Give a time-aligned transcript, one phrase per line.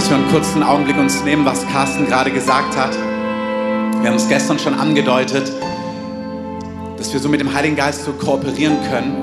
[0.00, 2.94] dass wir einen kurzen Augenblick uns nehmen, was Carsten gerade gesagt hat.
[4.00, 5.52] Wir haben es gestern schon angedeutet,
[6.96, 9.14] dass wir so mit dem Heiligen Geist so kooperieren können.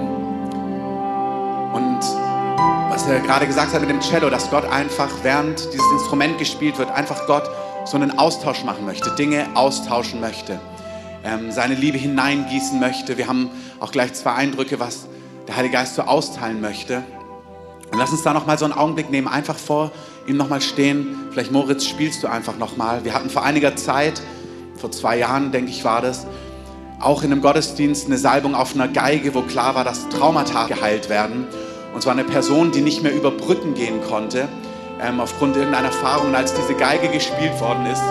[1.73, 1.99] Und
[2.91, 6.77] was er gerade gesagt hat mit dem Cello, dass Gott einfach, während dieses Instrument gespielt
[6.77, 7.49] wird, einfach Gott
[7.85, 10.59] so einen Austausch machen möchte, Dinge austauschen möchte,
[11.23, 13.17] ähm, seine Liebe hineingießen möchte.
[13.17, 15.07] Wir haben auch gleich zwei Eindrücke, was
[15.47, 17.03] der Heilige Geist so austeilen möchte.
[17.91, 19.91] Und lass uns da nochmal so einen Augenblick nehmen, einfach vor
[20.27, 21.15] ihm nochmal stehen.
[21.31, 23.03] Vielleicht Moritz, spielst du einfach nochmal.
[23.03, 24.21] Wir hatten vor einiger Zeit,
[24.75, 26.27] vor zwei Jahren, denke ich, war das,
[26.99, 31.09] auch in einem Gottesdienst eine Salbung auf einer Geige, wo klar war, dass Traumata geheilt
[31.09, 31.47] werden.
[31.93, 34.47] Und zwar eine Person, die nicht mehr über Brücken gehen konnte,
[35.01, 36.29] ähm, aufgrund irgendeiner Erfahrung.
[36.29, 38.03] Und als diese Geige gespielt worden ist,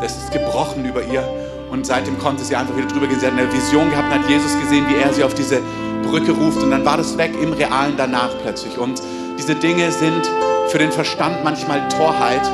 [0.00, 1.26] das ist gebrochen über ihr.
[1.70, 3.18] Und seitdem konnte sie einfach wieder drüber gehen.
[3.18, 5.60] Sie hat eine Vision gehabt und hat Jesus gesehen, wie er sie auf diese
[6.04, 6.62] Brücke ruft.
[6.62, 8.78] Und dann war das weg im Realen danach plötzlich.
[8.78, 9.02] Und
[9.38, 10.30] diese Dinge sind
[10.74, 12.44] für den Verstand manchmal Torheit,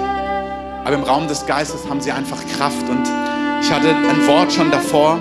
[0.84, 2.86] aber im Raum des Geistes haben sie einfach Kraft.
[2.86, 3.08] Und
[3.62, 5.18] ich hatte ein Wort schon davor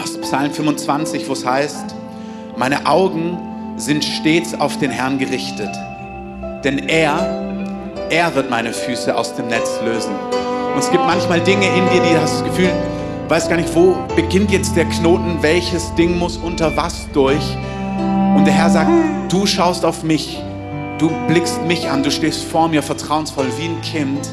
[0.00, 1.96] aus Psalm 25, wo es heißt,
[2.56, 3.36] meine Augen
[3.76, 5.70] sind stets auf den Herrn gerichtet,
[6.62, 7.42] denn er,
[8.08, 10.14] er wird meine Füße aus dem Netz lösen.
[10.74, 12.70] Und es gibt manchmal Dinge in dir, die hast das Gefühl,
[13.26, 17.56] weiß gar nicht, wo beginnt jetzt der Knoten, welches Ding muss unter was durch.
[18.36, 18.92] Und der Herr sagt,
[19.28, 20.40] du schaust auf mich,
[20.98, 24.30] Du blickst mich an, du stehst vor mir vertrauensvoll wie ein Kind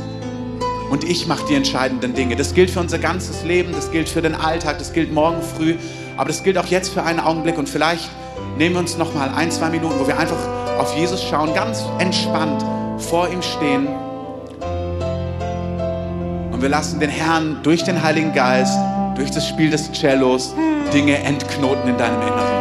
[0.89, 2.37] und ich mache die entscheidenden Dinge.
[2.37, 5.75] Das gilt für unser ganzes Leben, das gilt für den Alltag, das gilt morgen früh,
[6.15, 8.09] aber das gilt auch jetzt für einen Augenblick und vielleicht
[8.57, 10.37] nehmen wir uns noch mal ein, zwei Minuten, wo wir einfach
[10.77, 12.63] auf Jesus schauen, ganz entspannt
[12.97, 13.87] vor ihm stehen
[16.49, 18.79] und wir lassen den Herrn durch den Heiligen Geist,
[19.17, 20.55] durch das Spiel des Cellos
[20.93, 22.52] Dinge entknoten in deinem Inneren.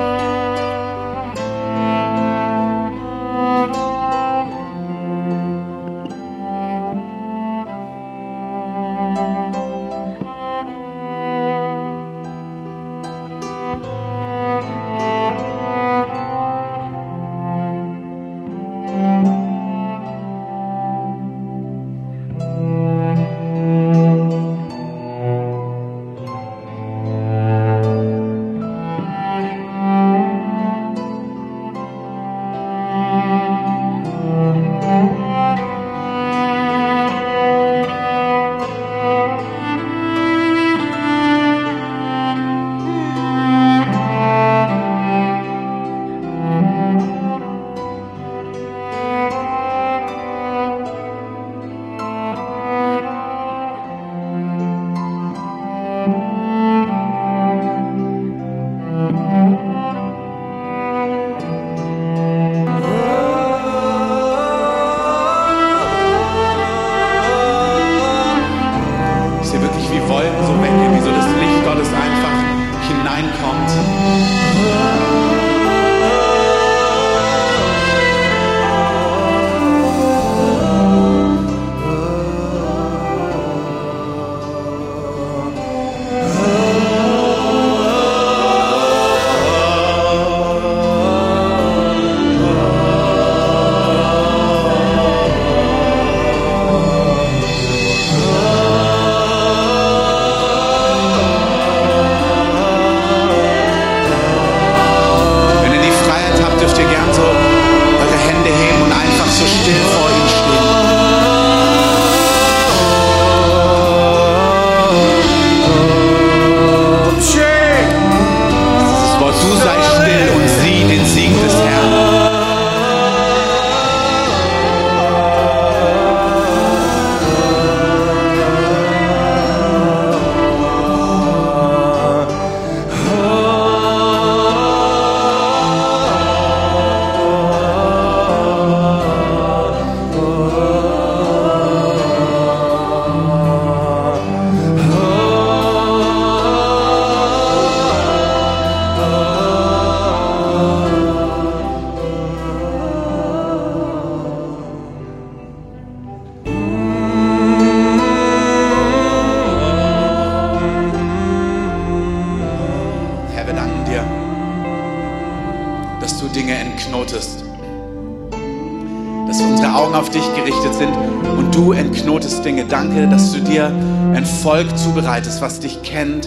[174.25, 176.27] Volk zubereitest, was dich kennt,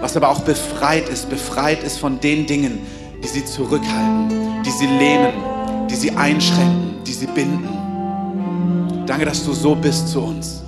[0.00, 2.80] was aber auch befreit ist, befreit ist von den Dingen,
[3.22, 5.32] die sie zurückhalten, die sie lähmen,
[5.88, 7.68] die sie einschränken, die sie binden.
[9.06, 10.63] Danke, dass du so bist zu uns.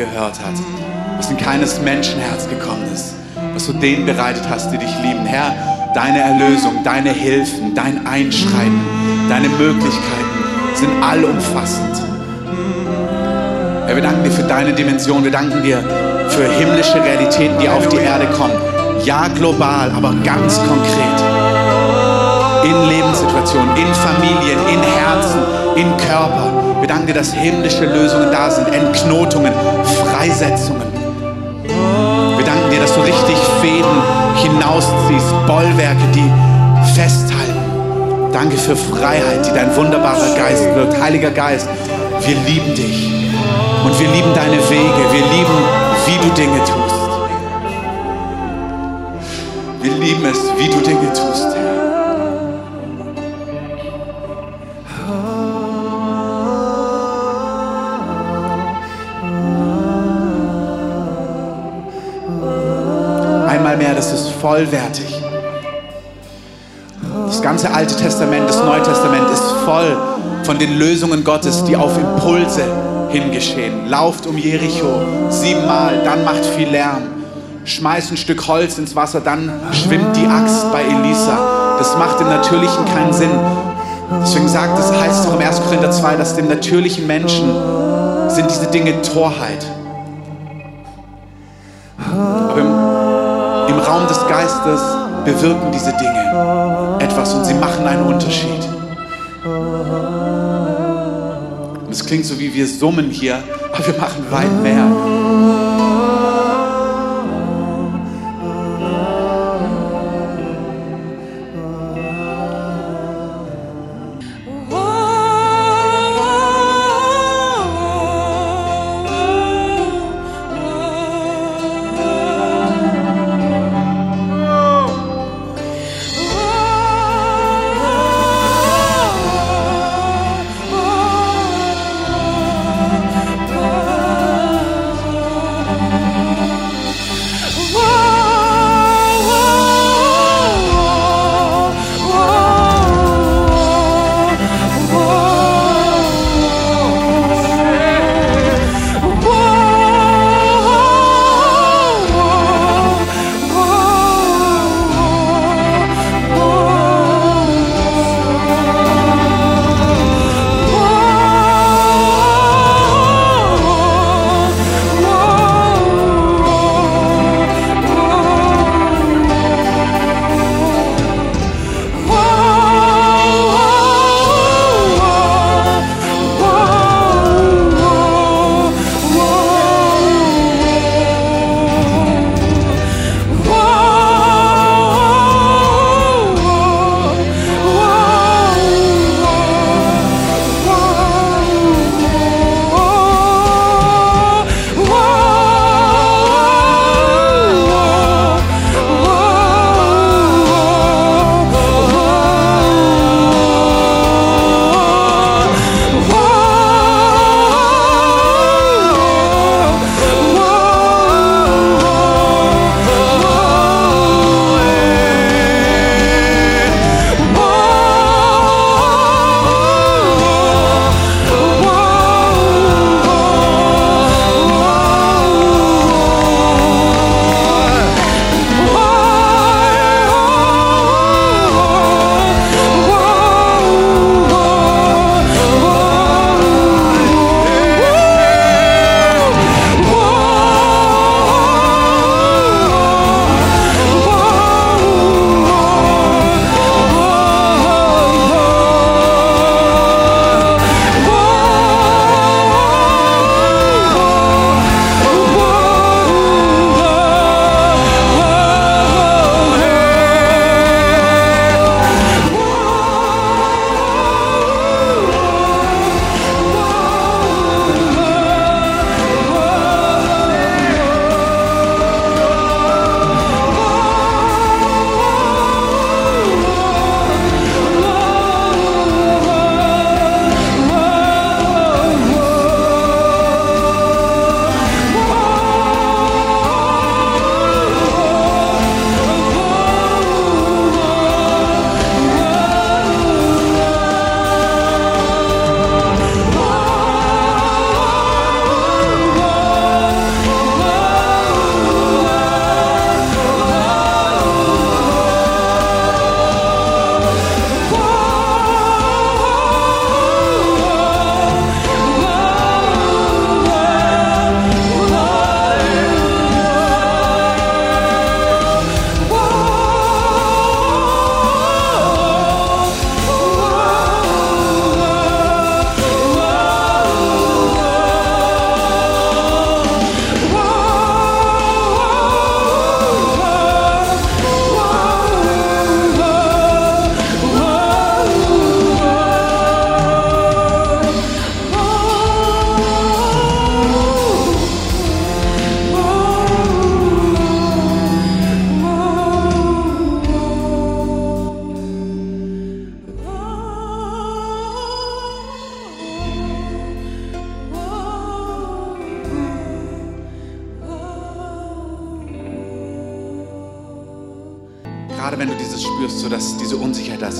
[0.00, 0.54] Gehört hat,
[1.16, 3.14] was in keines Menschenherz gekommen ist,
[3.52, 5.26] was du denen bereitet hast, die dich lieben.
[5.26, 5.54] Herr,
[5.94, 8.80] deine Erlösung, deine Hilfen, dein Einschreiten,
[9.28, 10.30] deine Möglichkeiten
[10.74, 12.02] sind allumfassend.
[13.86, 15.82] Herr, wir danken dir für deine Dimension, wir danken dir
[16.30, 18.54] für himmlische Realitäten, die auf die Erde kommen.
[19.04, 21.39] Ja, global, aber ganz konkret
[22.64, 25.40] in Lebenssituationen, in Familien, in Herzen,
[25.76, 26.50] in Körper.
[26.80, 29.52] Wir danken dir, dass himmlische Lösungen da sind, Entknotungen,
[29.84, 30.82] Freisetzungen.
[31.64, 34.02] Wir danken dir, dass du richtig Fäden
[34.36, 36.30] hinausziehst, Bollwerke, die
[36.94, 38.30] festhalten.
[38.32, 41.00] Danke für Freiheit, die dein wunderbarer Geist wirkt.
[41.00, 41.68] Heiliger Geist,
[42.20, 43.10] wir lieben dich
[43.84, 45.02] und wir lieben deine Wege.
[45.12, 45.56] Wir lieben,
[46.06, 47.00] wie du Dinge tust.
[49.82, 51.46] Wir lieben es, wie du Dinge tust,
[64.50, 65.06] vollwertig.
[67.26, 69.96] Das ganze Alte Testament, das Neue Testament ist voll
[70.42, 72.64] von den Lösungen Gottes, die auf Impulse
[73.10, 73.88] hingeschehen.
[73.88, 77.02] Lauft um Jericho siebenmal, dann macht viel Lärm.
[77.64, 81.76] Schmeißt ein Stück Holz ins Wasser, dann schwimmt die Axt bei Elisa.
[81.78, 83.30] Das macht im Natürlichen keinen Sinn.
[84.20, 85.62] Deswegen sagt es, heißt es auch im 1.
[85.62, 87.54] Korinther 2, dass dem natürlichen Menschen
[88.26, 89.64] sind diese Dinge Torheit.
[92.50, 92.59] Aber
[94.10, 94.80] des Geistes
[95.24, 98.68] bewirken diese Dinge etwas und sie machen einen Unterschied.
[101.84, 103.38] Und es klingt so wie wir summen hier,
[103.72, 105.59] aber wir machen weit mehr.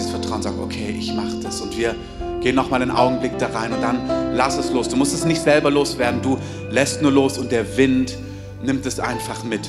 [0.01, 1.61] Dieses Vertrauen sagt, okay, ich mache das.
[1.61, 1.95] Und wir
[2.41, 4.89] gehen nochmal einen Augenblick da rein und dann lass es los.
[4.89, 6.39] Du musst es nicht selber loswerden, du
[6.71, 8.17] lässt nur los und der Wind
[8.63, 9.69] nimmt es einfach mit.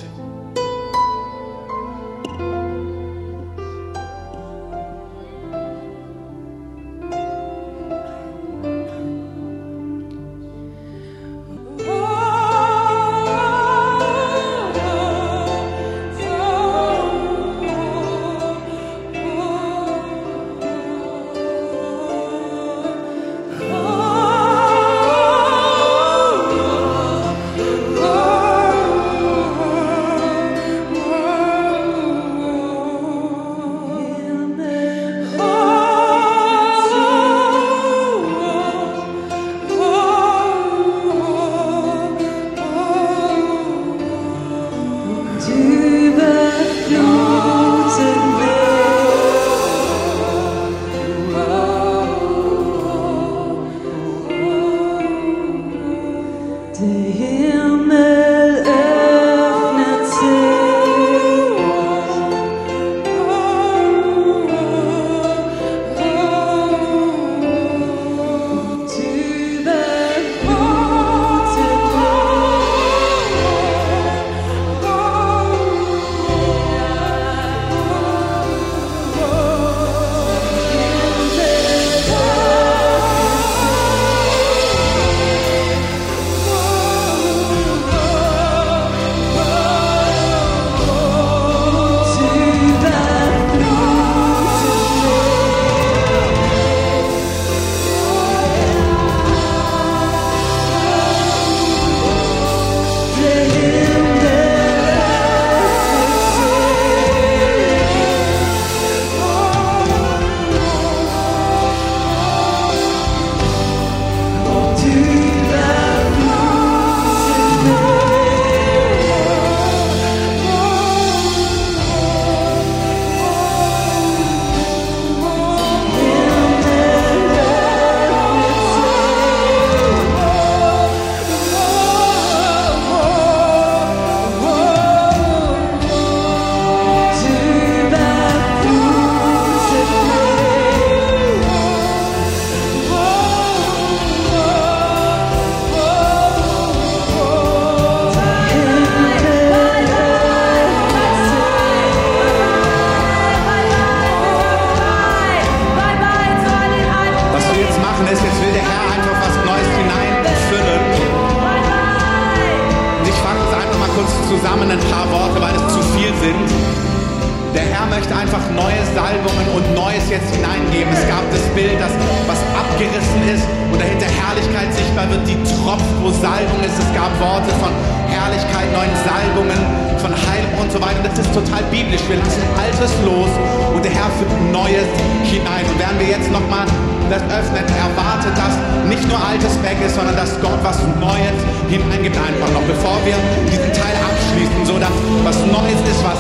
[184.52, 184.88] Neues
[185.24, 185.66] hinein.
[185.70, 186.66] Und werden wir jetzt nochmal
[187.10, 188.56] das öffnen, erwartet, dass
[188.88, 191.36] nicht nur Altes weg ist, sondern dass Gott was Neues
[191.68, 193.16] hineingibt einfach noch, bevor wir
[193.52, 196.20] diesen Teil abschließen, so dass was Neues ist, was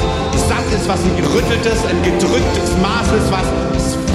[0.51, 3.47] satt ist, was ein gerütteltes, ein gedrücktes Maß ist, was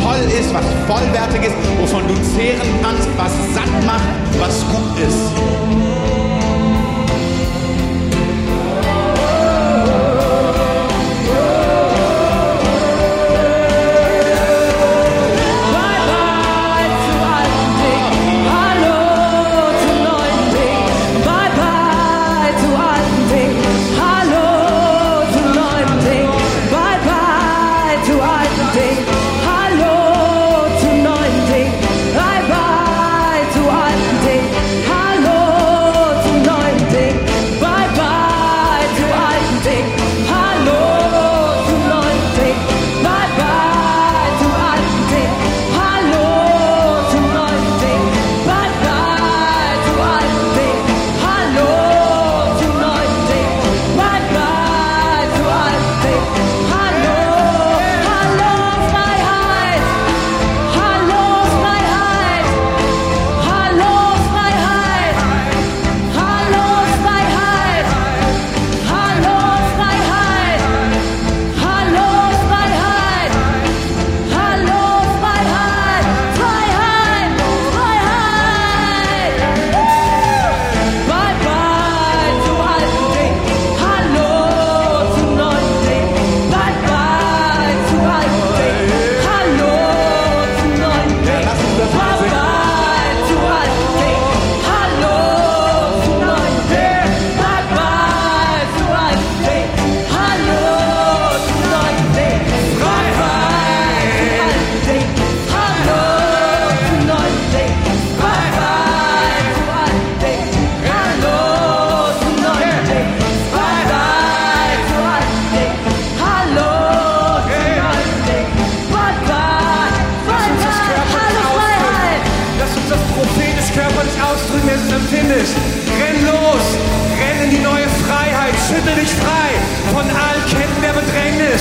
[0.04, 6.25] voll ist, was vollwertig ist, wovon du zehren kannst, was satt macht, was gut ist.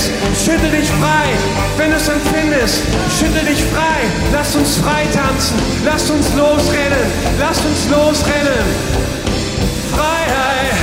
[0.05, 0.45] Bedrängnis.
[0.45, 1.29] Schüttel dich frei,
[1.77, 2.83] wenn du es empfindest.
[3.17, 4.01] Schüttel dich frei.
[4.31, 5.57] Lass uns frei tanzen.
[5.83, 7.11] Lass uns losrennen.
[7.39, 8.65] Lass uns losrennen.
[9.93, 10.73] Freiheit,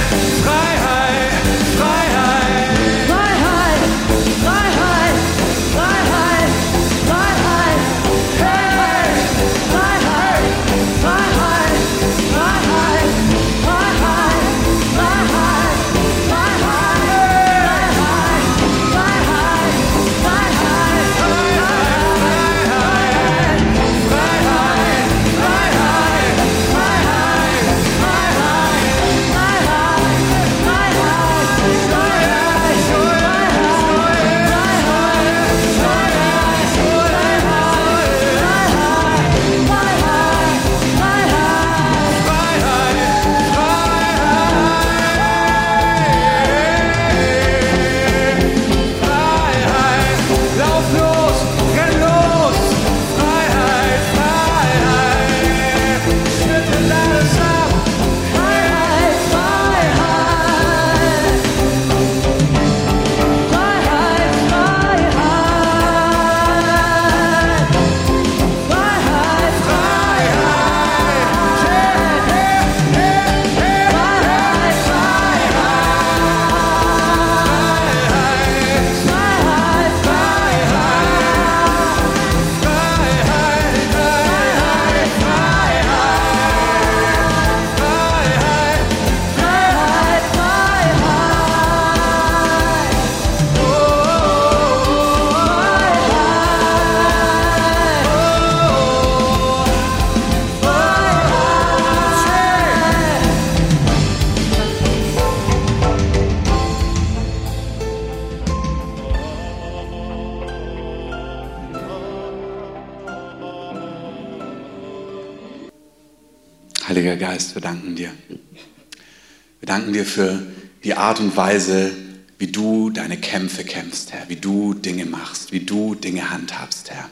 [119.72, 120.42] danken dir für
[120.84, 121.92] die Art und Weise,
[122.36, 127.08] wie du deine Kämpfe kämpfst, Herr, wie du Dinge machst, wie du Dinge handhabst, Herr.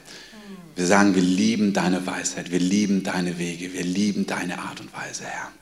[0.77, 4.92] Wir sagen, wir lieben deine Weisheit, wir lieben deine Wege, wir lieben deine Art und
[4.92, 5.53] Weise, Herr.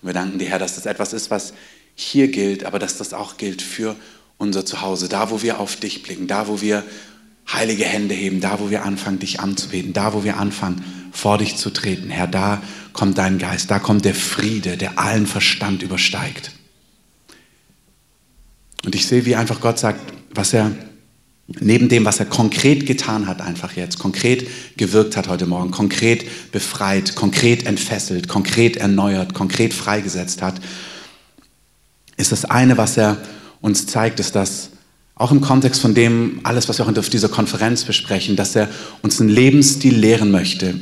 [0.00, 1.52] Und wir danken dir, Herr, dass das etwas ist, was
[1.96, 3.96] hier gilt, aber dass das auch gilt für
[4.38, 6.84] unser Zuhause, da wo wir auf dich blicken, da wo wir
[7.50, 11.56] heilige Hände heben, da wo wir anfangen, dich anzubeten, da wo wir anfangen, vor dich
[11.56, 12.10] zu treten.
[12.10, 16.52] Herr, da kommt dein Geist, da kommt der Friede, der allen Verstand übersteigt.
[18.84, 20.00] Und ich sehe, wie einfach Gott sagt,
[20.34, 20.72] was er
[21.60, 26.50] neben dem, was er konkret getan hat, einfach jetzt, konkret gewirkt hat heute Morgen, konkret
[26.50, 30.60] befreit, konkret entfesselt, konkret erneuert, konkret freigesetzt hat,
[32.16, 33.18] ist das eine, was er
[33.60, 34.70] uns zeigt, ist das
[35.22, 38.68] auch im Kontext von dem, alles, was wir auch auf dieser Konferenz besprechen, dass er
[39.02, 40.74] uns einen Lebensstil lehren möchte.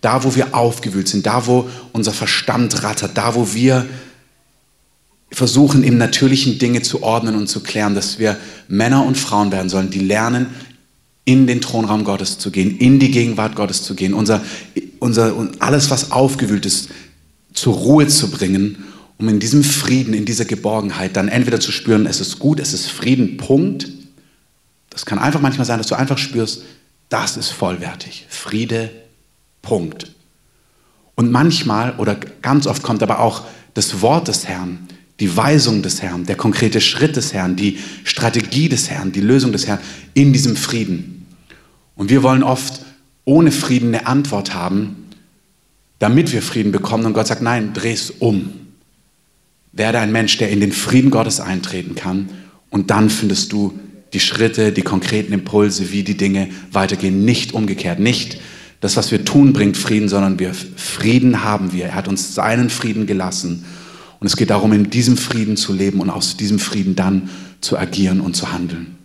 [0.00, 3.86] Da, wo wir aufgewühlt sind, da, wo unser Verstand rattert, da, wo wir
[5.30, 8.36] versuchen, im Natürlichen Dinge zu ordnen und zu klären, dass wir
[8.68, 10.46] Männer und Frauen werden sollen, die lernen,
[11.24, 14.42] in den Thronraum Gottes zu gehen, in die Gegenwart Gottes zu gehen, unser,
[14.98, 16.90] unser, alles, was aufgewühlt ist,
[17.54, 18.84] zur Ruhe zu bringen,
[19.18, 22.72] um in diesem Frieden, in dieser Geborgenheit dann entweder zu spüren, es ist gut, es
[22.72, 23.88] ist Frieden, Punkt.
[24.90, 26.62] Das kann einfach manchmal sein, dass du einfach spürst,
[27.08, 28.26] das ist vollwertig.
[28.28, 28.90] Friede,
[29.62, 30.12] Punkt.
[31.14, 34.88] Und manchmal oder ganz oft kommt aber auch das Wort des Herrn,
[35.20, 39.52] die Weisung des Herrn, der konkrete Schritt des Herrn, die Strategie des Herrn, die Lösung
[39.52, 39.78] des Herrn
[40.14, 41.26] in diesem Frieden.
[41.94, 42.80] Und wir wollen oft
[43.24, 45.06] ohne Frieden eine Antwort haben,
[46.00, 47.06] damit wir Frieden bekommen.
[47.06, 48.63] Und Gott sagt, nein, dreh es um.
[49.76, 52.28] Werde ein Mensch, der in den Frieden Gottes eintreten kann.
[52.70, 53.78] Und dann findest du
[54.12, 57.24] die Schritte, die konkreten Impulse, wie die Dinge weitergehen.
[57.24, 57.98] Nicht umgekehrt.
[57.98, 58.38] Nicht
[58.80, 61.86] das, was wir tun, bringt Frieden, sondern wir Frieden haben wir.
[61.86, 63.64] Er hat uns seinen Frieden gelassen.
[64.20, 67.28] Und es geht darum, in diesem Frieden zu leben und aus diesem Frieden dann
[67.60, 68.96] zu agieren und zu handeln.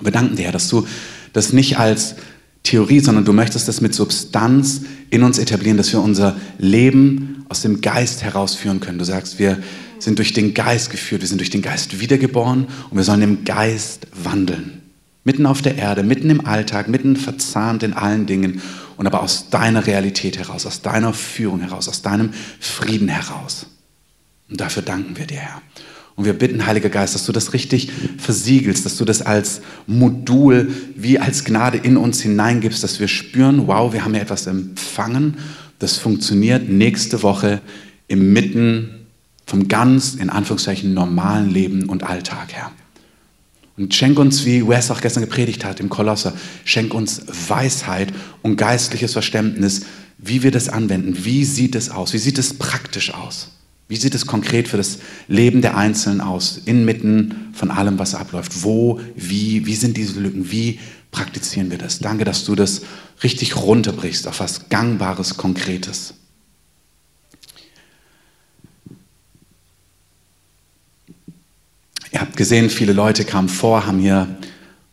[0.00, 0.86] Wir danken dir, Herr, dass du
[1.32, 2.16] das nicht als
[2.62, 7.62] Theorie, sondern du möchtest das mit Substanz in uns etablieren, dass wir unser Leben aus
[7.62, 8.98] dem Geist herausführen können.
[8.98, 9.62] Du sagst, wir
[9.98, 13.44] sind durch den Geist geführt, wir sind durch den Geist wiedergeboren und wir sollen im
[13.44, 14.80] Geist wandeln.
[15.24, 18.60] Mitten auf der Erde, mitten im Alltag, mitten verzahnt in allen Dingen
[18.96, 23.66] und aber aus deiner Realität heraus, aus deiner Führung heraus, aus deinem Frieden heraus.
[24.48, 25.62] Und dafür danken wir dir, Herr.
[26.14, 30.70] Und wir bitten, Heiliger Geist, dass du das richtig versiegelst, dass du das als Modul
[30.94, 35.38] wie als Gnade in uns hineingibst, dass wir spüren, wow, wir haben ja etwas empfangen,
[35.78, 37.60] das funktioniert nächste Woche
[38.08, 39.06] inmitten
[39.46, 42.72] vom ganz, in Anführungszeichen, normalen Leben und Alltag, Herr.
[43.76, 48.56] Und schenk uns, wie Wes auch gestern gepredigt hat im Kolosser, schenk uns Weisheit und
[48.56, 49.86] geistliches Verständnis,
[50.18, 51.24] wie wir das anwenden.
[51.24, 52.12] Wie sieht es aus?
[52.12, 53.50] Wie sieht es praktisch aus?
[53.92, 58.64] Wie sieht es konkret für das Leben der Einzelnen aus, inmitten von allem, was abläuft?
[58.64, 60.50] Wo, wie, wie sind diese Lücken?
[60.50, 61.98] Wie praktizieren wir das?
[61.98, 62.80] Danke, dass du das
[63.22, 66.14] richtig runterbrichst auf was Gangbares, Konkretes.
[72.12, 74.38] Ihr habt gesehen, viele Leute kamen vor, haben hier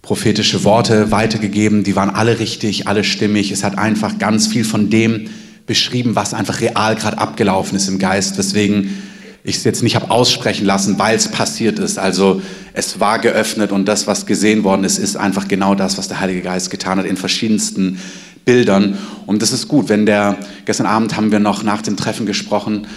[0.02, 3.52] prophetische Worte weitergegeben, die waren alle richtig, alle stimmig.
[3.52, 5.30] Es hat einfach ganz viel von dem
[5.70, 9.04] beschrieben, was einfach real gerade abgelaufen ist im Geist, weswegen
[9.44, 12.00] ich es jetzt nicht habe aussprechen lassen, weil es passiert ist.
[12.00, 12.42] Also
[12.74, 16.20] es war geöffnet und das, was gesehen worden ist, ist einfach genau das, was der
[16.20, 18.00] Heilige Geist getan hat in verschiedensten
[18.46, 18.98] Bildern.
[19.28, 22.88] Und das ist gut, wenn der, gestern Abend haben wir noch nach dem Treffen gesprochen,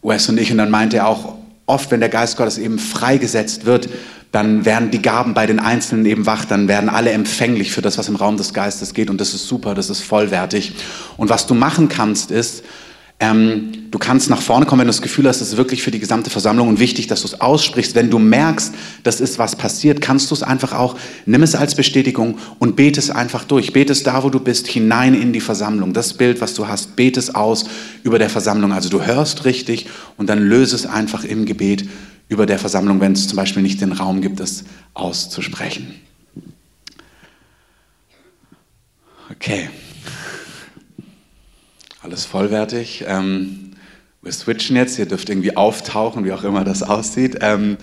[0.00, 1.34] Wes und ich, und dann meinte er auch,
[1.66, 3.88] oft, wenn der Geist Gottes eben freigesetzt wird,
[4.32, 7.98] dann werden die Gaben bei den Einzelnen eben wach, dann werden alle empfänglich für das,
[7.98, 10.74] was im Raum des Geistes geht und das ist super, das ist vollwertig.
[11.16, 12.64] Und was du machen kannst, ist,
[13.20, 15.92] ähm, du kannst nach vorne kommen, wenn du das Gefühl hast, es ist wirklich für
[15.92, 17.94] die gesamte Versammlung und wichtig, dass du es aussprichst.
[17.94, 18.74] Wenn du merkst,
[19.04, 22.98] das ist was passiert, kannst du es einfach auch, nimm es als Bestätigung und bete
[22.98, 23.72] es einfach durch.
[23.72, 25.92] Bete es da, wo du bist, hinein in die Versammlung.
[25.92, 27.66] Das Bild, was du hast, bete es aus
[28.02, 28.72] über der Versammlung.
[28.72, 31.88] Also du hörst richtig und dann löse es einfach im Gebet
[32.28, 35.94] über der Versammlung, wenn es zum Beispiel nicht den Raum gibt, es auszusprechen.
[39.30, 39.68] Okay.
[42.04, 43.02] Alles vollwertig.
[43.08, 43.70] Ähm,
[44.20, 44.98] wir switchen jetzt.
[44.98, 47.38] Ihr dürft irgendwie auftauchen, wie auch immer das aussieht.
[47.40, 47.78] Ähm,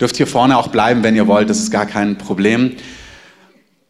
[0.00, 1.50] dürft hier vorne auch bleiben, wenn ihr wollt.
[1.50, 2.76] Das ist gar kein Problem.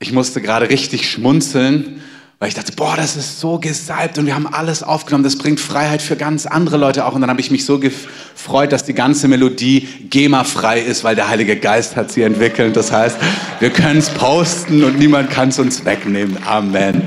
[0.01, 2.03] Ich musste gerade richtig schmunzeln,
[2.41, 5.23] weil ich dachte, boah, das ist so gesalbt und wir haben alles aufgenommen.
[5.23, 7.15] Das bringt Freiheit für ganz andere Leute auch.
[7.15, 11.29] Und dann habe ich mich so gefreut, dass die ganze Melodie GEMA-frei ist, weil der
[11.29, 12.77] Heilige Geist hat sie entwickelt.
[12.77, 13.17] Das heißt,
[13.61, 16.37] wir können es posten und niemand kann es uns wegnehmen.
[16.45, 17.05] Amen.